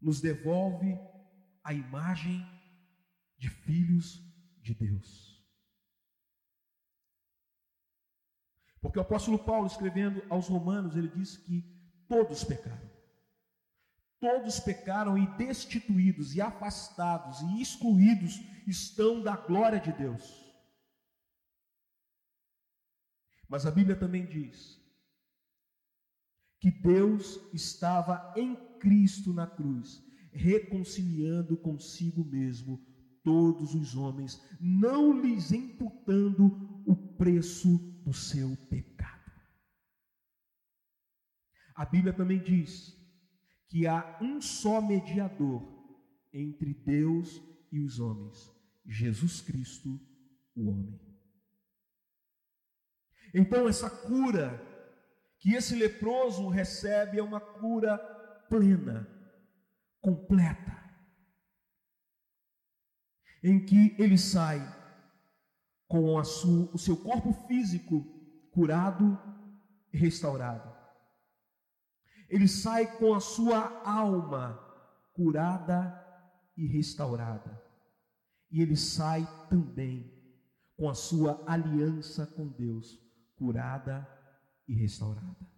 [0.00, 0.98] nos devolve
[1.62, 2.44] a imagem
[3.38, 4.22] de filhos
[4.60, 5.30] de Deus.
[8.80, 11.62] Porque o apóstolo Paulo, escrevendo aos Romanos, ele diz que
[12.08, 12.90] todos pecaram.
[14.18, 20.46] Todos pecaram e destituídos, e afastados, e excluídos estão da glória de Deus.
[23.48, 24.79] Mas a Bíblia também diz
[26.60, 32.78] que Deus estava em Cristo na cruz, reconciliando consigo mesmo
[33.22, 39.32] todos os homens, não lhes imputando o preço do seu pecado.
[41.74, 42.94] A Bíblia também diz
[43.68, 45.62] que há um só mediador
[46.32, 47.40] entre Deus
[47.72, 48.50] e os homens,
[48.84, 49.98] Jesus Cristo,
[50.54, 51.00] o homem.
[53.32, 54.69] Então, essa cura
[55.40, 57.98] que esse leproso recebe é uma cura
[58.48, 59.08] plena,
[60.00, 60.78] completa,
[63.42, 64.60] em que ele sai
[65.88, 68.04] com sua, o seu corpo físico
[68.52, 69.18] curado
[69.92, 70.70] e restaurado.
[72.28, 74.60] Ele sai com a sua alma
[75.14, 75.98] curada
[76.56, 77.60] e restaurada.
[78.50, 80.12] E ele sai também
[80.76, 82.98] com a sua aliança com Deus
[83.36, 84.19] curada e
[84.70, 85.48] e restaurada.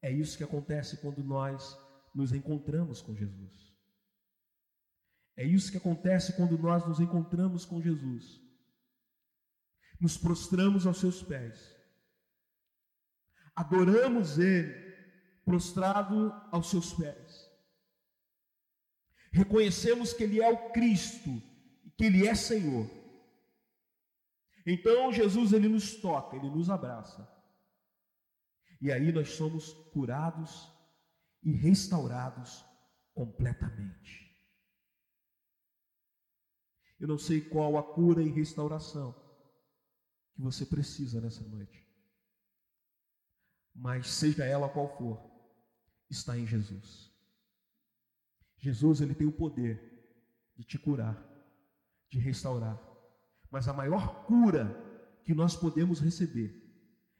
[0.00, 1.76] É isso que acontece quando nós
[2.14, 3.72] nos encontramos com Jesus.
[5.36, 8.40] É isso que acontece quando nós nos encontramos com Jesus.
[9.98, 11.82] Nos prostramos aos seus pés
[13.54, 14.72] adoramos Ele,
[15.44, 17.50] prostrado aos seus pés.
[19.32, 21.30] Reconhecemos que Ele é o Cristo
[21.84, 22.90] e que Ele é Senhor.
[24.64, 27.28] Então Jesus ele nos toca, ele nos abraça.
[28.82, 30.68] E aí nós somos curados
[31.40, 32.64] e restaurados
[33.14, 34.28] completamente.
[36.98, 39.14] Eu não sei qual a cura e restauração
[40.34, 41.86] que você precisa nessa noite.
[43.72, 45.30] Mas seja ela qual for,
[46.10, 47.08] está em Jesus.
[48.56, 49.80] Jesus ele tem o poder
[50.56, 51.24] de te curar,
[52.10, 52.82] de restaurar.
[53.48, 54.74] Mas a maior cura
[55.24, 56.60] que nós podemos receber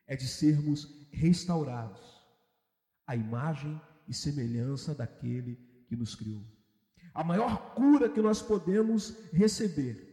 [0.08, 2.00] é de sermos restaurados
[3.06, 6.42] à imagem e semelhança daquele que nos criou.
[7.14, 10.08] A maior cura que nós podemos receber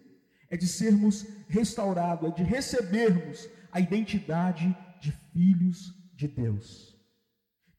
[0.49, 6.95] é de sermos restaurados, é de recebermos a identidade de filhos de Deus,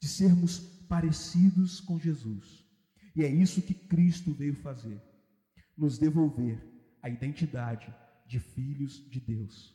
[0.01, 0.59] de sermos
[0.89, 2.65] parecidos com Jesus.
[3.15, 5.01] E é isso que Cristo veio fazer:
[5.77, 6.59] nos devolver
[7.03, 7.93] a identidade
[8.27, 9.75] de filhos de Deus,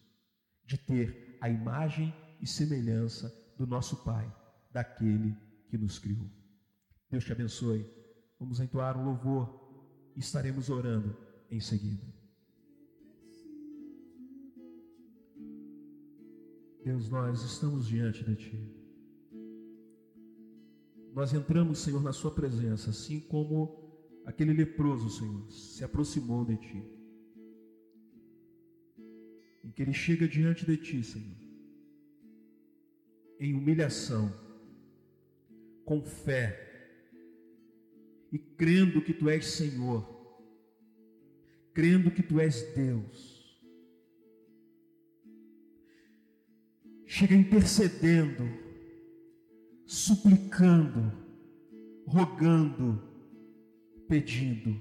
[0.66, 4.34] de ter a imagem e semelhança do nosso Pai,
[4.72, 5.36] daquele
[5.70, 6.30] que nos criou.
[7.10, 7.86] Deus te abençoe.
[8.40, 11.16] Vamos entoar um louvor e estaremos orando
[11.50, 12.04] em seguida.
[16.84, 18.76] Deus, nós estamos diante de Ti.
[21.14, 26.84] Nós entramos, Senhor, na Sua presença, assim como aquele leproso, Senhor, se aproximou de Ti.
[29.64, 31.45] Em que ele chega diante de Ti, Senhor,
[33.40, 34.34] em humilhação,
[35.84, 36.66] com fé,
[38.32, 40.06] e crendo que tu és Senhor,
[41.74, 43.36] crendo que tu és Deus.
[47.06, 48.44] Chega intercedendo,
[49.86, 51.12] suplicando,
[52.06, 53.02] rogando,
[54.08, 54.80] pedindo.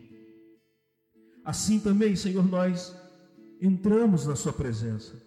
[1.44, 2.92] Assim também, Senhor, nós
[3.60, 5.23] entramos na Sua presença,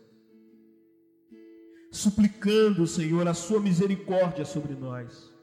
[1.97, 5.35] suplicando, Senhor, a Sua misericórdia sobre nós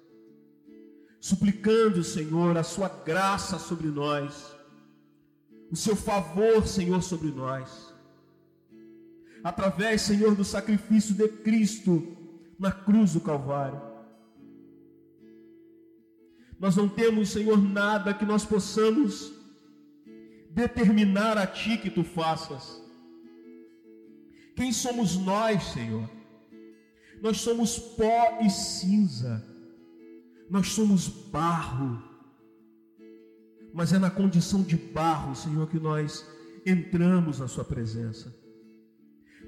[1.25, 4.55] suplicando, Senhor, a sua graça sobre nós,
[5.71, 7.95] o seu favor, Senhor, sobre nós.
[9.43, 12.15] Através, Senhor, do sacrifício de Cristo
[12.59, 13.81] na cruz do Calvário.
[16.61, 19.33] Nós não temos, Senhor, nada que nós possamos
[20.51, 22.83] determinar a Ti que Tu faças.
[24.55, 26.07] Quem somos nós, Senhor?
[27.23, 29.55] Nós somos pó e cinza
[30.49, 32.03] nós somos barro,
[33.73, 36.25] mas é na condição de barro, Senhor, que nós
[36.65, 38.35] entramos na Sua presença.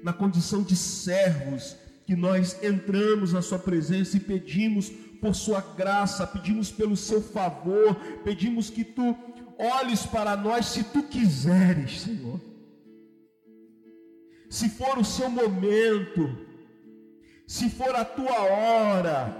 [0.03, 4.89] Na condição de servos, que nós entramos na Sua presença e pedimos
[5.21, 9.15] por Sua graça, pedimos pelo Seu favor, pedimos que Tu
[9.57, 12.41] olhes para nós se Tu quiseres, Senhor.
[14.49, 16.46] Se for o seu momento,
[17.47, 19.33] se for a tua hora,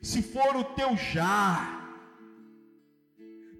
[0.00, 1.82] se for o teu já,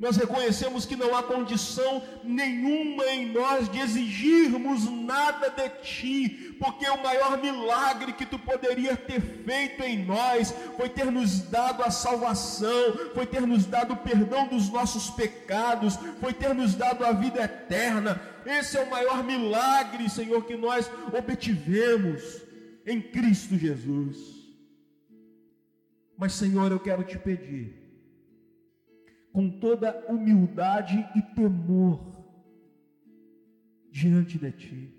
[0.01, 6.89] nós reconhecemos que não há condição nenhuma em nós de exigirmos nada de ti, porque
[6.89, 11.91] o maior milagre que tu poderia ter feito em nós foi ter nos dado a
[11.91, 17.13] salvação, foi ter nos dado o perdão dos nossos pecados, foi ter nos dado a
[17.13, 18.21] vida eterna.
[18.45, 22.44] Esse é o maior milagre, Senhor, que nós obtivemos
[22.87, 24.45] em Cristo Jesus.
[26.17, 27.75] Mas, Senhor, eu quero te pedir,
[29.33, 32.15] com toda humildade e temor,
[33.91, 34.95] diante de Ti,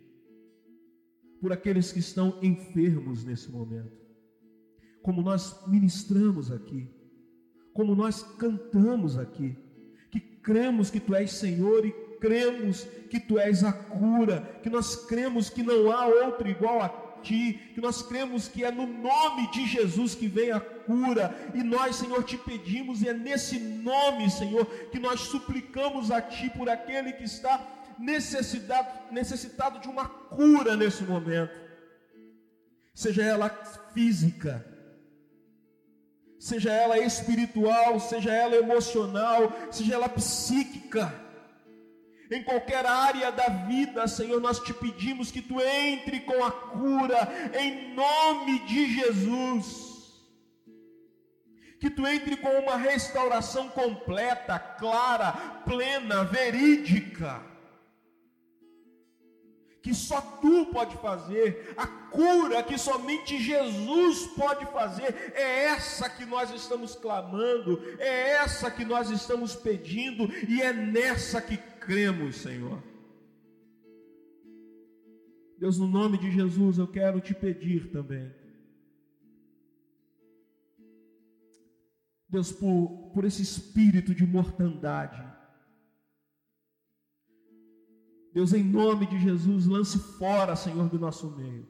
[1.42, 3.96] por aqueles que estão enfermos nesse momento,
[5.02, 6.90] como nós ministramos aqui,
[7.74, 9.56] como nós cantamos aqui,
[10.10, 14.96] que cremos que Tu és Senhor e cremos que Tu és a cura, que nós
[15.06, 19.49] cremos que não há outro igual a ti, que nós cremos que é no nome
[19.51, 24.30] de Jesus que vem a cura, e nós, Senhor, te pedimos, e é nesse nome,
[24.30, 27.59] Senhor, que nós suplicamos a Ti por aquele que está
[27.97, 31.57] necessitado, necessitado de uma cura nesse momento,
[32.93, 33.49] seja ela
[33.93, 34.65] física,
[36.39, 41.24] seja ela espiritual, seja ela emocional, seja ela psíquica,
[42.32, 47.51] em qualquer área da vida, Senhor, nós te pedimos que tu entre com a cura,
[47.59, 49.95] em nome de Jesus.
[51.80, 55.34] Que tu entre com uma restauração completa, clara,
[55.65, 57.55] plena, verídica.
[59.86, 66.26] que só tu pode fazer, a cura que somente Jesus pode fazer, é essa que
[66.26, 72.82] nós estamos clamando, é essa que nós estamos pedindo e é nessa que cremos, Senhor.
[75.58, 78.34] Deus, no nome de Jesus, eu quero te pedir também.
[82.28, 85.24] Deus, por, por esse espírito de mortandade,
[88.34, 91.66] Deus, em nome de Jesus, lance fora, Senhor, do nosso meio.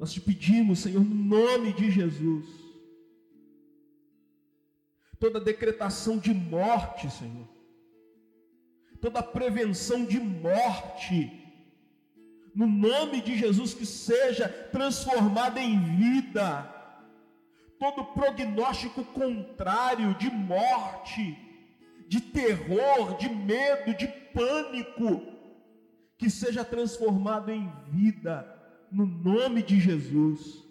[0.00, 2.63] Nós te pedimos, Senhor, no nome de Jesus,
[5.24, 7.48] toda decretação de morte, Senhor,
[9.00, 11.32] toda prevenção de morte,
[12.54, 16.70] no nome de Jesus, que seja transformada em vida,
[17.78, 21.38] todo prognóstico contrário de morte,
[22.06, 25.22] de terror, de medo, de pânico,
[26.18, 28.46] que seja transformado em vida,
[28.92, 30.62] no nome de Jesus,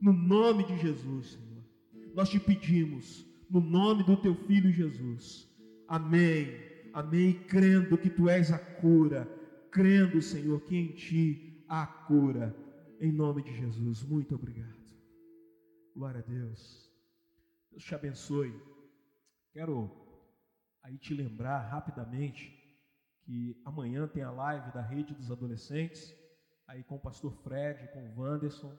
[0.00, 2.14] no nome de Jesus, Senhor.
[2.14, 5.48] Nós te pedimos, no nome do teu filho Jesus.
[5.86, 6.48] Amém.
[6.92, 7.32] Amém.
[7.44, 9.26] Crendo que tu és a cura,
[9.70, 12.54] crendo, Senhor, que em ti há cura.
[13.00, 14.02] Em nome de Jesus.
[14.02, 14.76] Muito obrigado.
[15.94, 16.92] Glória a Deus.
[17.70, 18.54] Deus te abençoe.
[19.52, 19.90] Quero
[20.82, 22.56] aí te lembrar rapidamente
[23.22, 26.14] que amanhã tem a live da Rede dos Adolescentes,
[26.66, 28.76] aí com o pastor Fred, com o Wanderson.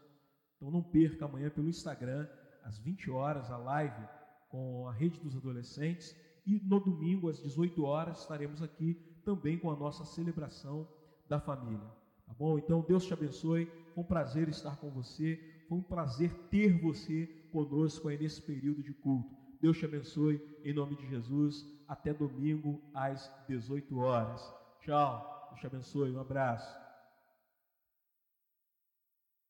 [0.56, 2.28] Então não perca amanhã pelo Instagram,
[2.64, 4.19] às 20 horas, a live
[4.50, 6.16] com a Rede dos Adolescentes.
[6.46, 10.88] E no domingo, às 18 horas, estaremos aqui também com a nossa celebração
[11.28, 11.88] da família.
[12.26, 12.58] Tá bom?
[12.58, 13.66] Então Deus te abençoe.
[13.94, 15.40] Foi um prazer estar com você.
[15.68, 19.36] Foi um prazer ter você conosco aí nesse período de culto.
[19.62, 21.66] Deus te abençoe, em nome de Jesus.
[21.88, 24.54] Até domingo às 18 horas.
[24.82, 25.48] Tchau.
[25.50, 26.12] Deus te abençoe.
[26.12, 26.89] Um abraço.